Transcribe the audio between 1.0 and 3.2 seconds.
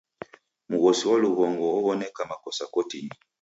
wa lughongo ow'oneka makosa kotinyi.